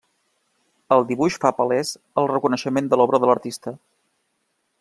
[0.95, 1.93] El dibuix fa palès
[2.23, 3.79] el reconeixement de l'obra de l'artista.